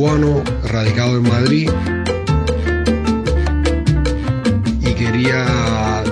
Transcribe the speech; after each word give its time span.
Cubano, 0.00 0.42
radicado 0.64 1.18
en 1.18 1.22
Madrid. 1.24 1.70
Y 4.80 4.94
quería 4.94 5.44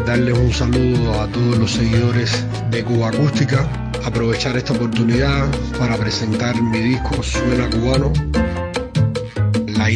darles 0.04 0.36
un 0.36 0.52
saludo 0.52 1.22
a 1.22 1.26
todos 1.28 1.56
los 1.56 1.72
seguidores 1.72 2.44
de 2.70 2.84
Cuba 2.84 3.08
Acústica, 3.08 3.66
aprovechar 4.04 4.58
esta 4.58 4.74
oportunidad 4.74 5.48
para 5.78 5.96
presentar 5.96 6.60
mi 6.60 6.80
disco 6.80 7.22
Suena 7.22 7.70
Cubano. 7.70 8.12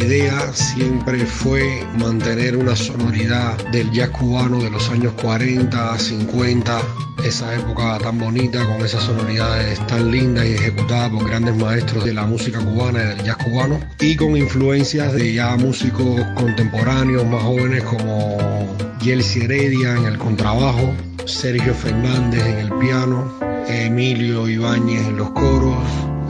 Idea 0.03 0.51
siempre 0.51 1.25
fue 1.25 1.87
mantener 1.97 2.57
una 2.57 2.75
sonoridad 2.75 3.55
del 3.71 3.89
jazz 3.91 4.09
cubano 4.09 4.61
de 4.61 4.69
los 4.69 4.89
años 4.89 5.13
40, 5.21 5.97
50, 5.97 6.81
esa 7.23 7.55
época 7.55 7.99
tan 7.99 8.19
bonita, 8.19 8.65
con 8.65 8.85
esas 8.85 9.03
sonoridades 9.03 9.79
tan 9.87 10.11
lindas 10.11 10.45
y 10.45 10.55
ejecutadas 10.55 11.09
por 11.09 11.25
grandes 11.29 11.55
maestros 11.55 12.03
de 12.03 12.13
la 12.13 12.25
música 12.25 12.59
cubana 12.59 13.01
y 13.01 13.07
del 13.07 13.23
jazz 13.23 13.37
cubano, 13.37 13.79
y 14.01 14.17
con 14.17 14.35
influencias 14.35 15.13
de 15.13 15.35
ya 15.35 15.55
músicos 15.55 16.19
contemporáneos 16.35 17.25
más 17.25 17.41
jóvenes 17.41 17.83
como 17.83 18.75
Yelsi 18.99 19.43
Heredia 19.43 19.95
en 19.95 20.03
el 20.03 20.17
contrabajo, 20.17 20.93
Sergio 21.25 21.73
Fernández 21.73 22.45
en 22.45 22.57
el 22.57 22.73
piano, 22.73 23.39
Emilio 23.69 24.49
Ibáñez 24.49 25.07
en 25.07 25.15
los 25.15 25.29
coros, 25.29 25.77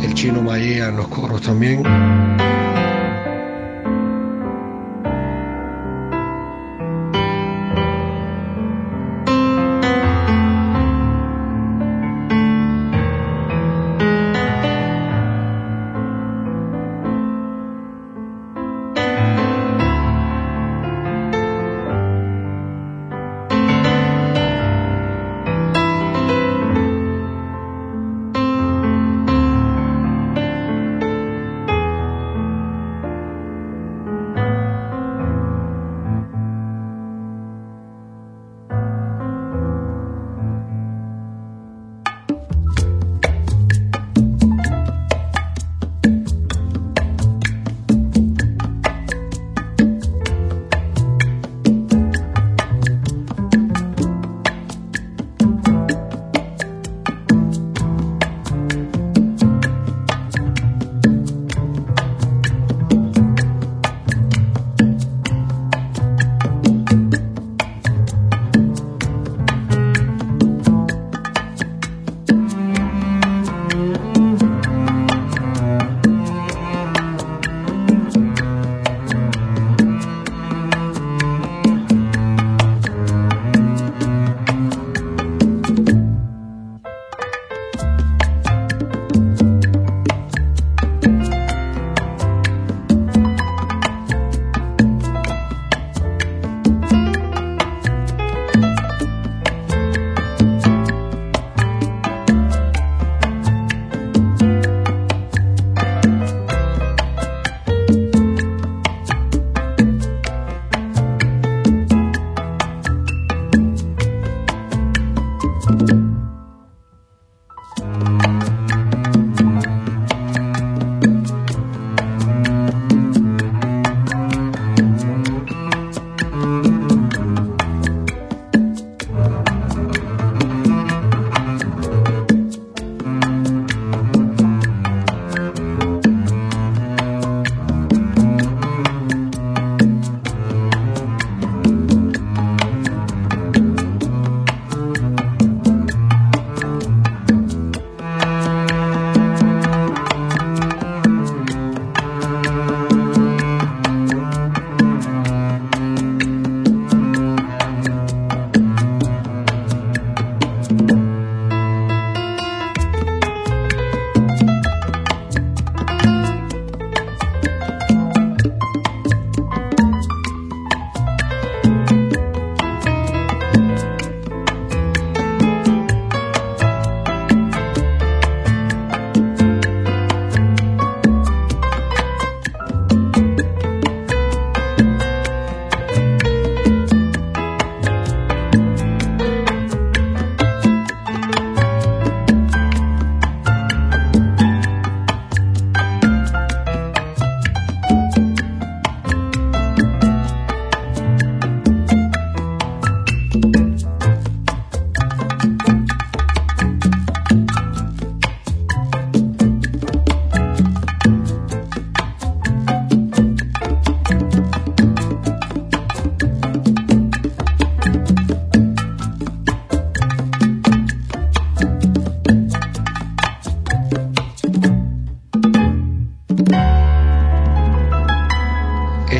el 0.03 0.13
chino 0.13 0.43
Maya 0.43 0.89
en 0.89 0.97
los 0.97 1.07
coros 1.07 1.41
también. 1.41 1.81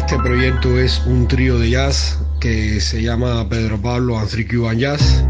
Este 0.06 0.18
proyecto 0.18 0.78
es 0.78 1.02
un 1.06 1.30
trío 1.30 1.58
de 1.58 1.70
jazz 1.70 2.20
que 2.42 2.82
se 2.82 3.02
llama 3.02 3.48
Pedro 3.48 3.82
Pablo 3.82 4.20
and 4.20 4.30
Three 4.30 4.46
Cuban 4.46 4.78
Jazz. 4.78 5.24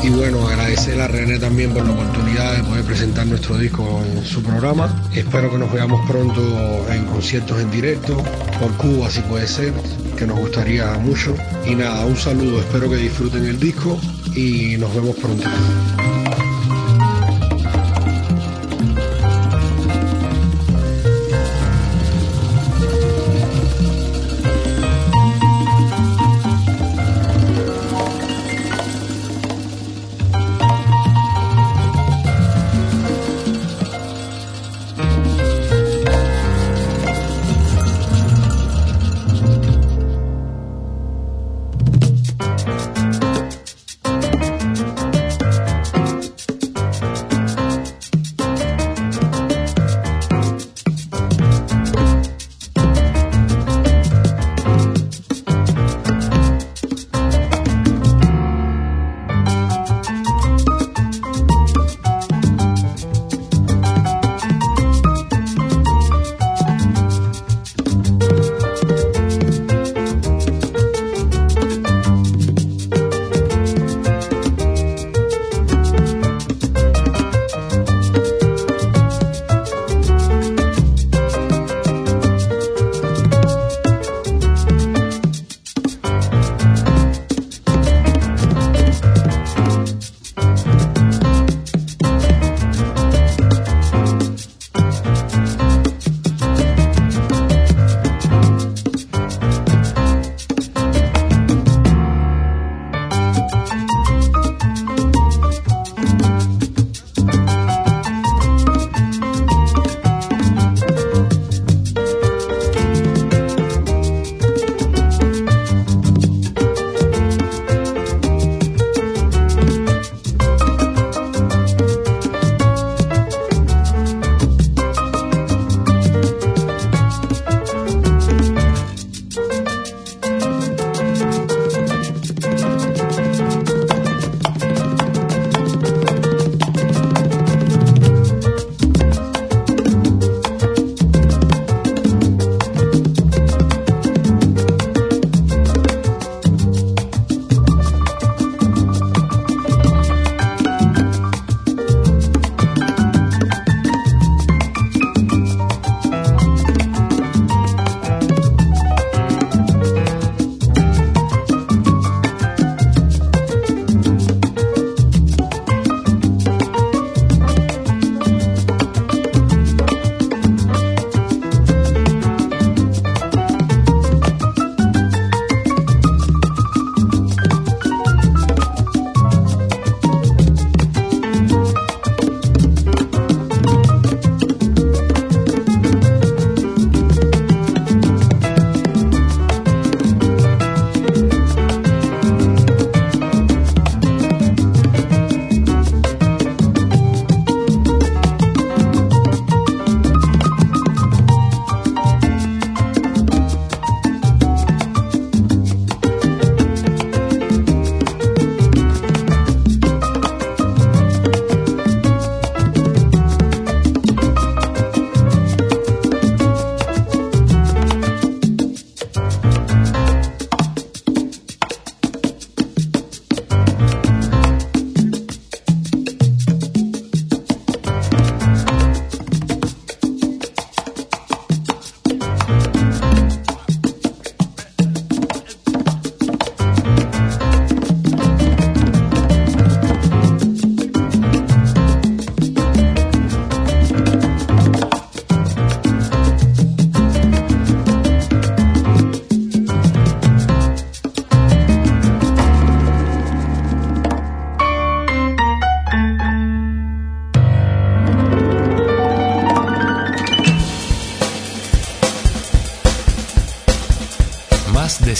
Y 0.00 0.10
bueno, 0.10 0.46
agradecer 0.46 1.00
a 1.00 1.08
René 1.08 1.40
también 1.40 1.74
por 1.74 1.84
la 1.84 1.92
oportunidad 1.92 2.56
de 2.56 2.62
poder 2.62 2.84
presentar 2.84 3.26
nuestro 3.26 3.58
disco 3.58 4.00
en 4.06 4.24
su 4.24 4.44
programa. 4.44 5.08
Espero 5.12 5.50
que 5.50 5.58
nos 5.58 5.72
veamos 5.72 6.08
pronto 6.08 6.40
en 6.88 7.04
conciertos 7.06 7.60
en 7.60 7.70
directo, 7.72 8.16
por 8.60 8.72
Cuba 8.76 9.10
si 9.10 9.20
puede 9.22 9.48
ser, 9.48 9.72
que 10.16 10.24
nos 10.24 10.38
gustaría 10.38 10.92
mucho. 10.98 11.34
Y 11.66 11.74
nada, 11.74 12.06
un 12.06 12.16
saludo, 12.16 12.60
espero 12.60 12.88
que 12.88 12.96
disfruten 12.96 13.44
el 13.44 13.58
disco 13.58 13.98
y 14.36 14.76
nos 14.78 14.94
vemos 14.94 15.16
pronto. 15.16 15.50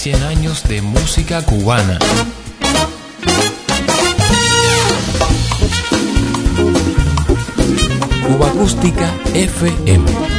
De 0.05 0.83
música 0.83 1.41
cubana. 1.41 1.99
Cuba 8.27 8.47
Acústica 8.49 9.11
FM. 9.33 10.34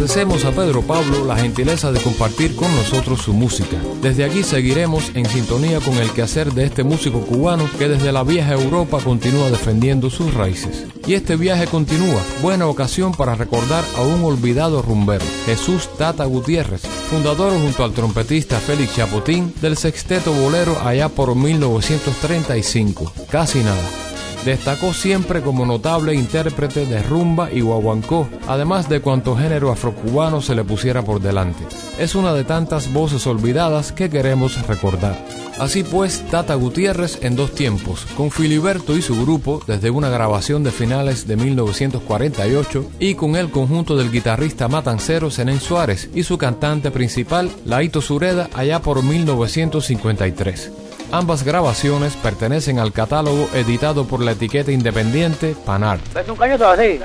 Agradecemos 0.00 0.46
a 0.46 0.52
Pedro 0.52 0.80
Pablo 0.80 1.26
la 1.26 1.36
gentileza 1.36 1.92
de 1.92 2.00
compartir 2.00 2.56
con 2.56 2.74
nosotros 2.74 3.20
su 3.20 3.34
música. 3.34 3.76
Desde 4.00 4.24
aquí 4.24 4.42
seguiremos 4.42 5.10
en 5.12 5.26
sintonía 5.26 5.78
con 5.80 5.94
el 5.98 6.10
quehacer 6.12 6.54
de 6.54 6.64
este 6.64 6.84
músico 6.84 7.20
cubano 7.20 7.68
que 7.78 7.86
desde 7.86 8.10
la 8.10 8.22
vieja 8.22 8.54
Europa 8.54 8.98
continúa 9.04 9.50
defendiendo 9.50 10.08
sus 10.08 10.32
raíces. 10.32 10.86
Y 11.06 11.12
este 11.12 11.36
viaje 11.36 11.66
continúa, 11.66 12.22
buena 12.40 12.66
ocasión 12.66 13.12
para 13.12 13.34
recordar 13.34 13.84
a 13.98 14.00
un 14.00 14.24
olvidado 14.24 14.80
rumbero, 14.80 15.26
Jesús 15.44 15.90
Tata 15.98 16.24
Gutiérrez, 16.24 16.80
fundador 17.10 17.52
junto 17.52 17.84
al 17.84 17.92
trompetista 17.92 18.58
Félix 18.58 18.96
Chapotín 18.96 19.52
del 19.60 19.76
sexteto 19.76 20.32
bolero 20.32 20.78
allá 20.82 21.10
por 21.10 21.36
1935. 21.36 23.12
Casi 23.30 23.58
nada. 23.58 24.09
Destacó 24.44 24.94
siempre 24.94 25.42
como 25.42 25.66
notable 25.66 26.14
intérprete 26.14 26.86
de 26.86 27.02
rumba 27.02 27.52
y 27.52 27.60
guaguancó, 27.60 28.26
además 28.48 28.88
de 28.88 29.00
cuanto 29.00 29.36
género 29.36 29.70
afrocubano 29.70 30.40
se 30.40 30.54
le 30.54 30.64
pusiera 30.64 31.02
por 31.02 31.20
delante. 31.20 31.62
Es 31.98 32.14
una 32.14 32.32
de 32.32 32.44
tantas 32.44 32.90
voces 32.90 33.26
olvidadas 33.26 33.92
que 33.92 34.08
queremos 34.08 34.66
recordar. 34.66 35.22
Así 35.58 35.82
pues, 35.82 36.24
Tata 36.30 36.54
Gutiérrez 36.54 37.18
en 37.20 37.36
dos 37.36 37.54
tiempos, 37.54 38.06
con 38.16 38.30
Filiberto 38.30 38.96
y 38.96 39.02
su 39.02 39.20
grupo 39.20 39.62
desde 39.66 39.90
una 39.90 40.08
grabación 40.08 40.64
de 40.64 40.70
finales 40.70 41.26
de 41.26 41.36
1948 41.36 42.92
y 42.98 43.14
con 43.16 43.36
el 43.36 43.50
conjunto 43.50 43.94
del 43.94 44.10
guitarrista 44.10 44.68
matancero 44.68 45.30
Zenén 45.30 45.60
Suárez 45.60 46.08
y 46.14 46.22
su 46.22 46.38
cantante 46.38 46.90
principal, 46.90 47.50
Laito 47.66 48.00
Sureda, 48.00 48.48
allá 48.54 48.80
por 48.80 49.02
1953. 49.02 50.79
Ambas 51.12 51.42
grabaciones 51.42 52.14
pertenecen 52.16 52.78
al 52.78 52.92
catálogo 52.92 53.48
editado 53.52 54.04
por 54.04 54.20
la 54.22 54.32
etiqueta 54.32 54.70
independiente 54.70 55.56
Panar. 55.66 55.98
¿Ves 56.14 56.28
un 56.28 56.36
caño 56.36 56.56
todo 56.56 56.70
así? 56.70 57.00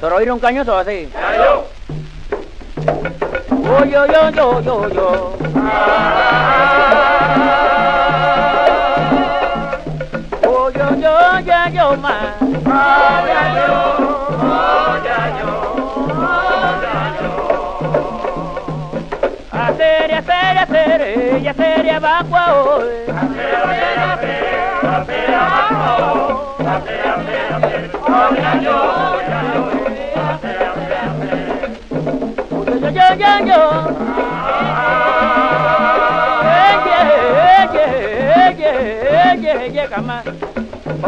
¿Te 0.00 0.06
oír 0.06 0.32
un 0.32 0.38
caño 0.38 0.64
todo 0.64 0.78
así? 0.78 1.08
Yo, 3.50 3.84
yo, 3.84 4.06
yo, 4.06 4.60
yo, 4.60 4.88
yo. 4.88 5.32
Sería 21.56 21.98
vacua 21.98 22.62
hoy. 22.62 22.84
Yo, 32.94 33.14
yo, 33.16 33.46
yo. 33.46 33.94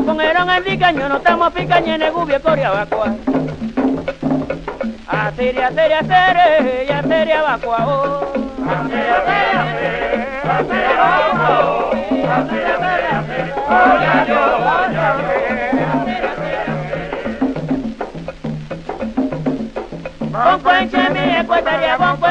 Con 0.05 0.21
el 0.21 0.37
en 0.57 0.65
picaño 0.65 1.09
no 1.09 1.17
estamos 1.17 1.53
picaño 1.53 1.95
en 1.95 2.03
el 2.03 2.13
gubio 2.13 2.41
vacua. 2.71 3.15
Hacer, 5.09 5.63
hacer, 5.63 5.93
hacer, 5.93 6.87
ya 6.87 7.03
sería 7.03 7.43
vacua. 7.43 8.23
Hacer, 8.69 10.06
hacer, 10.51 10.87
hacer, 11.01 12.31
hacer, 12.31 12.67
hacer, 12.67 13.07
hacer, 13.17 13.43
hacer, 13.43 13.77
Bongo 20.33 20.71
enche 20.71 21.11
mi 21.11 21.25
ecuetaria, 21.37 21.97
bongo 21.97 22.27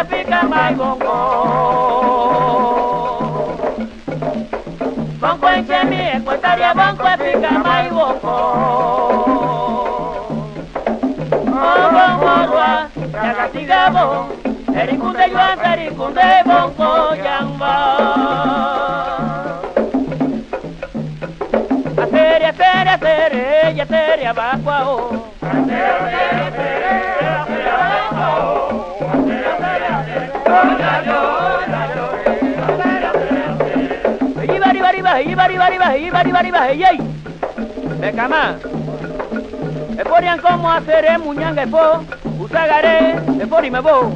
Oh 14.78 15.28
yuan, 15.32 15.60
ericunde 15.66 16.44
bongo 16.46 17.16
yamba. 17.16 17.76
Hacer, 21.98 22.46
hacer, 22.46 22.88
hacer, 22.90 23.34
ella 23.64 23.84
hacer, 23.84 24.28
abajo, 24.28 25.32
hacer. 25.42 26.26
Becama, 38.00 38.58
Eporian 39.98 40.40
como 40.40 40.70
hacer 40.70 41.18
muñanga 41.20 41.66
usagare, 42.40 43.16
epori 43.42 43.72
me 43.72 43.80
bo, 43.80 44.14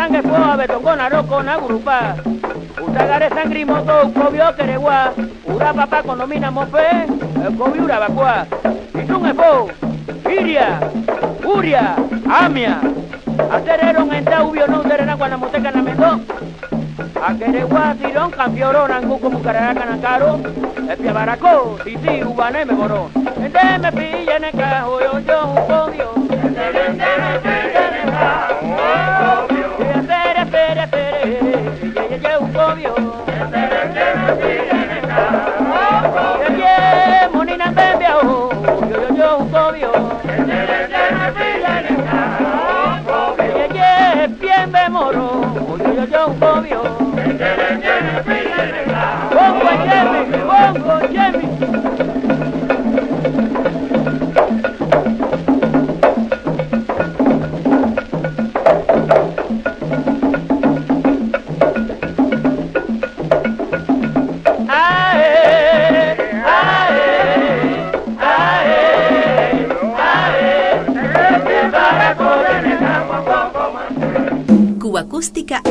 usanga 0.00 0.18
efo 0.18 0.34
a 0.34 0.56
betongona 0.56 1.08
roko 1.10 1.42
na 1.42 1.58
grupa, 1.58 2.16
usagare 2.80 3.28
sangrimoto, 3.28 4.08
ukobio 4.08 4.52
keregua, 4.56 5.12
ura 5.44 5.74
papá 5.74 6.02
condomina 6.02 6.50
mofe, 6.50 7.04
ukobio 7.48 7.84
ura 7.84 8.00
bakua, 8.00 8.46
itun 8.94 9.26
efo, 9.26 9.68
iria, 10.24 10.80
uria, 11.44 11.96
amia, 12.30 12.80
acerero 13.52 14.10
en 14.10 14.24
taubio 14.24 14.66
no 14.68 14.80
terena 14.80 15.18
cuando 15.18 15.38
moteca 15.38 15.70
na 15.70 15.82
mendo, 15.82 16.20
Akeregua 17.20 17.94
tirón 18.00 18.30
cambioro 18.30 18.88
nangu 18.88 19.20
como 19.20 19.42
cararaca 19.42 19.84
nancaro. 19.84 20.40
Epia 20.88 21.12
baraco, 21.12 21.76
titi 21.84 22.24
ubane 22.24 22.64
me 22.64 22.72
moro 22.72 23.10
Ende 23.36 23.78
me 23.78 23.92
pilla 23.92 24.36
en 24.36 24.44
el 24.44 24.52
cajo 24.52 25.00
yo 25.00 25.18
yo 25.20 25.46
un 25.46 25.66
podio 25.68 26.14
Ende 26.32 26.72
me 26.72 26.80
Bongo 46.20 46.62
Jimmy, 49.88 50.20
Bongo 50.44 51.08
Jimmy. 51.08 51.49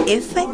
Acústica 0.09 0.48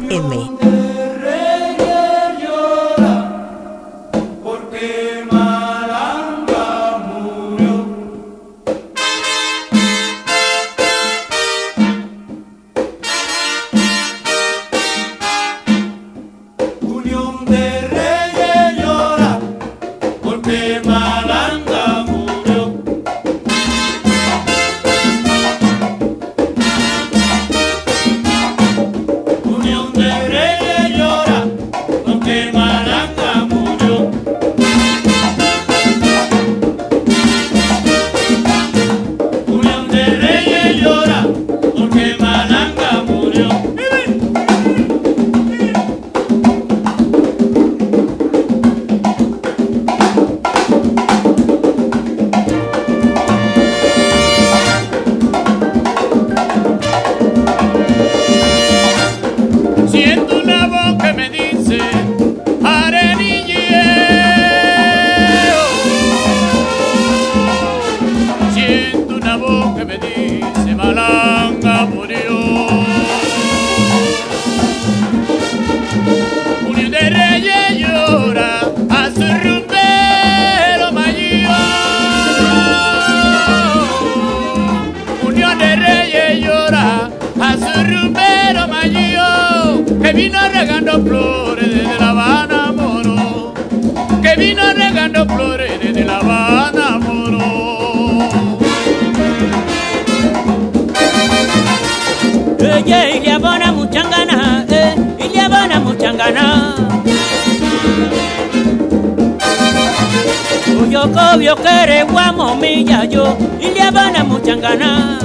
Cobio 111.36 111.54
que 111.54 111.68
eres 111.68 112.10
guamomilla 112.10 113.04
yo, 113.04 113.36
y 113.60 113.74
le 113.74 113.82
abona 113.82 114.24
muchas 114.24 114.58
ganas. 114.58 115.22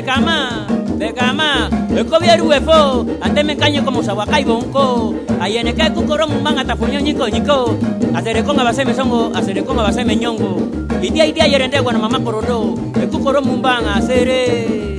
De 0.00 0.06
cama, 0.06 0.66
de 0.96 1.12
cama. 1.12 1.68
El 1.94 2.06
cobieron 2.06 2.46
UFO, 2.46 3.06
antes 3.20 3.44
me 3.44 3.54
caño 3.54 3.84
como 3.84 4.02
sahuacay 4.02 4.44
bonco. 4.44 5.14
Ahí 5.38 5.58
en 5.58 5.68
el 5.68 5.74
que 5.74 5.92
cucorón 5.92 6.42
man 6.42 6.58
hasta 6.58 6.74
fuñón 6.74 7.04
ñico 7.04 7.28
ñico. 7.28 7.76
Hacer 8.14 8.42
con 8.44 8.58
a 8.58 8.64
base 8.64 8.86
me 8.86 8.94
songo, 8.94 9.30
hacer 9.34 9.62
con 9.62 9.78
a 9.78 9.82
base 9.82 10.02
me 10.06 10.16
ñongo. 10.16 10.56
Y 11.02 11.10
día 11.10 11.26
y 11.26 11.32
día 11.32 11.44
ayer 11.44 11.60
en 11.60 11.82
guana 11.82 11.98
mamá 11.98 12.18
cororo. 12.24 12.76
El 12.94 13.10
cucorón 13.10 13.60
van 13.60 13.84
a 13.84 13.96
hacer 13.96 14.96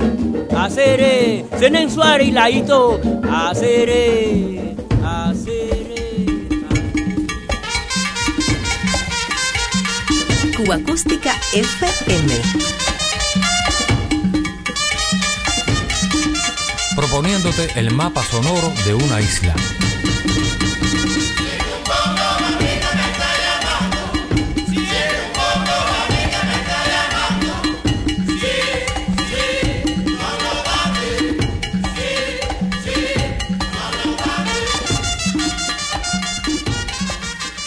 hacer 0.56 1.46
senen 1.58 1.90
suare 1.90 2.24
y 2.24 2.30
laito 2.30 3.00
hacer 3.28 3.90
hacer 5.04 5.82
Cuba 10.56 10.76
Acústica 10.76 11.32
FM. 11.52 12.81
Proponiéndote 17.12 17.68
el 17.78 17.90
mapa 17.90 18.22
sonoro 18.22 18.72
de 18.86 18.94
una 18.94 19.20
isla. 19.20 19.54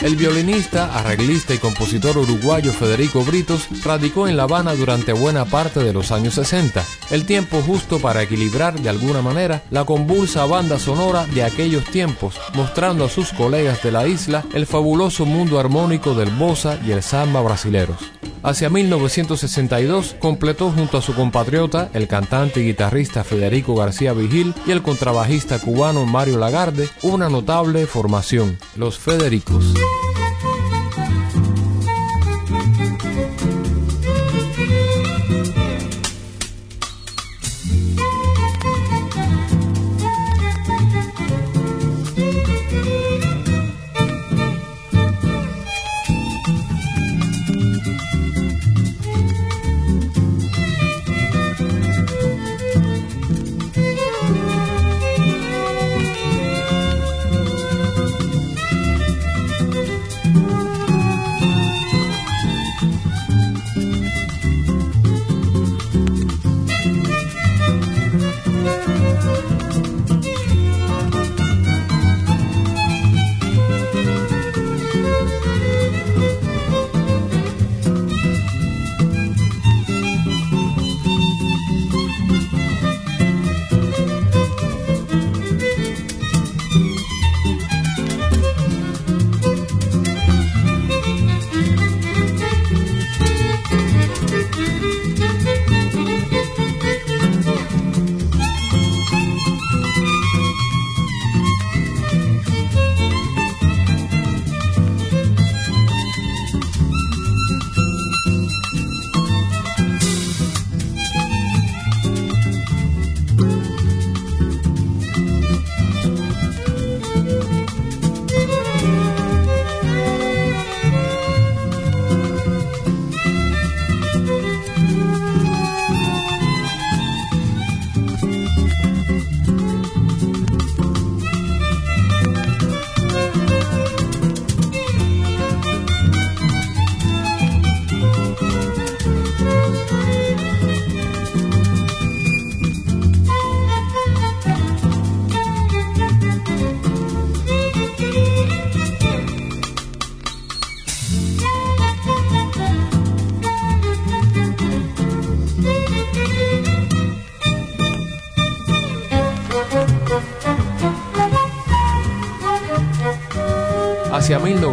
El 0.05 0.17
violinista, 0.17 0.95
arreglista 0.95 1.55
y 1.55 1.57
compositor 1.57 2.15
uruguayo 2.19 2.71
Federico 2.71 3.25
Britos 3.25 3.67
radicó 3.83 4.27
en 4.27 4.37
La 4.37 4.43
Habana 4.43 4.75
durante 4.75 5.13
buena 5.13 5.45
parte 5.45 5.79
de 5.79 5.93
los 5.93 6.11
años 6.11 6.35
60, 6.35 6.85
el 7.09 7.25
tiempo 7.25 7.59
justo 7.63 7.97
para 7.97 8.21
equilibrar 8.21 8.79
de 8.79 8.87
alguna 8.87 9.23
manera 9.23 9.63
la 9.71 9.83
convulsa 9.83 10.45
banda 10.45 10.77
sonora 10.77 11.25
de 11.33 11.43
aquellos 11.43 11.85
tiempos, 11.85 12.39
mostrando 12.53 13.05
a 13.05 13.09
sus 13.09 13.33
colegas 13.33 13.81
de 13.81 13.91
la 13.91 14.05
isla 14.05 14.45
el 14.53 14.67
fabuloso 14.67 15.25
mundo 15.25 15.59
armónico 15.59 16.13
del 16.13 16.29
bossa 16.29 16.79
y 16.85 16.91
el 16.91 17.01
samba 17.01 17.41
brasileros. 17.41 17.97
Hacia 18.45 18.69
1962 18.69 20.17
completó 20.19 20.69
junto 20.69 20.99
a 20.99 21.01
su 21.01 21.15
compatriota, 21.15 21.89
el 21.95 22.07
cantante 22.07 22.61
y 22.61 22.65
guitarrista 22.65 23.23
Federico 23.23 23.73
García 23.73 24.13
Vigil 24.13 24.53
y 24.67 24.71
el 24.71 24.83
contrabajista 24.83 25.57
cubano 25.57 26.05
Mario 26.05 26.37
Lagarde, 26.37 26.87
una 27.01 27.27
notable 27.27 27.87
formación, 27.87 28.59
los 28.75 28.99
Federicos. 28.99 29.73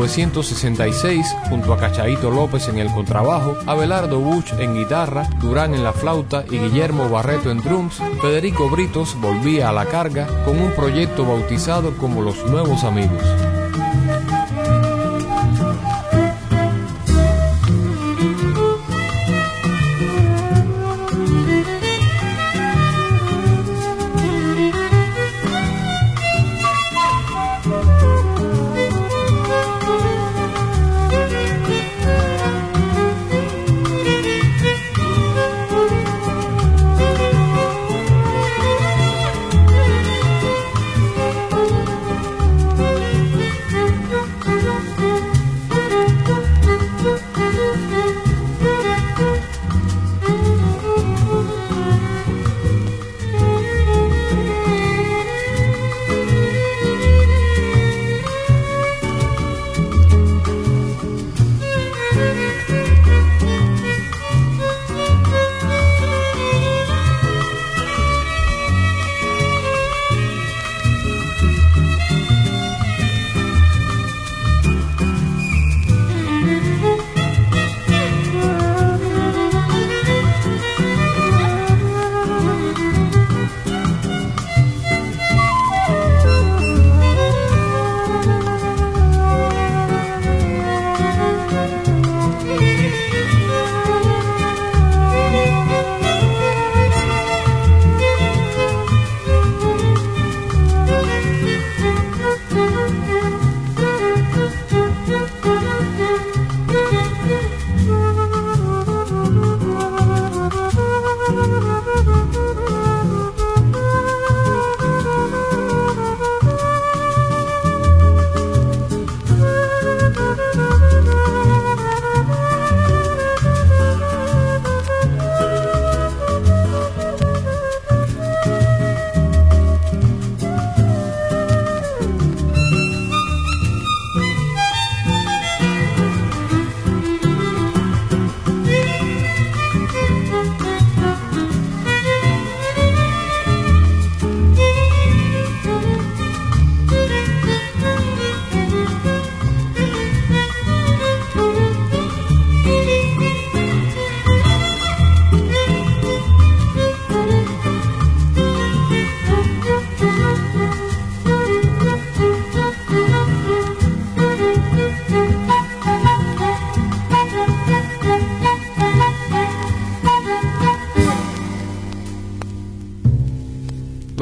1966, 0.03 1.27
junto 1.49 1.73
a 1.73 1.79
Cachaito 1.79 2.31
López 2.31 2.69
en 2.69 2.79
el 2.79 2.91
contrabajo, 2.91 3.57
Abelardo 3.67 4.19
Buch 4.19 4.53
en 4.59 4.75
guitarra, 4.75 5.29
Durán 5.41 5.75
en 5.75 5.85
la 5.85 5.93
flauta 5.93 6.45
y 6.51 6.59
Guillermo 6.59 7.09
Barreto 7.09 7.53
en 7.53 7.59
drums, 7.59 8.03
Federico 8.21 8.69
Britos 8.69 9.17
volvía 9.21 9.69
a 9.69 9.73
la 9.73 9.87
carga 9.87 10.27
con 10.45 10.59
un 10.61 10.73
proyecto 10.73 11.25
bautizado 11.25 11.97
como 11.99 12.21
Los 12.21 12.45
Nuevos 12.47 12.83
Amigos. 12.83 13.23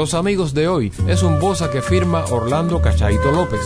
Los 0.00 0.14
amigos 0.14 0.54
de 0.54 0.66
hoy 0.66 0.90
es 1.08 1.22
un 1.22 1.38
bosa 1.38 1.70
que 1.70 1.82
firma 1.82 2.24
Orlando 2.30 2.80
Cachaito 2.80 3.32
López. 3.32 3.60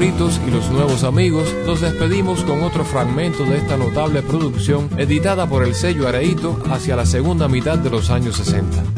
Y 0.00 0.50
los 0.52 0.70
nuevos 0.70 1.02
amigos, 1.02 1.52
nos 1.66 1.80
despedimos 1.80 2.44
con 2.44 2.62
otro 2.62 2.84
fragmento 2.84 3.44
de 3.44 3.56
esta 3.56 3.76
notable 3.76 4.22
producción 4.22 4.88
editada 4.96 5.48
por 5.48 5.64
el 5.64 5.74
sello 5.74 6.06
Areito 6.06 6.56
hacia 6.70 6.94
la 6.94 7.04
segunda 7.04 7.48
mitad 7.48 7.78
de 7.78 7.90
los 7.90 8.08
años 8.08 8.36
60. 8.36 8.97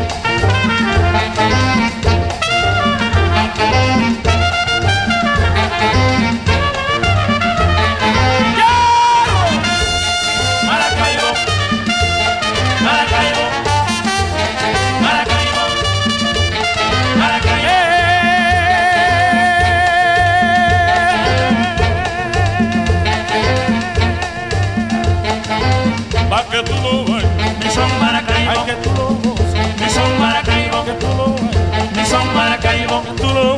ritmo 32.99 33.15
tú 33.15 33.27
lo 33.33 33.55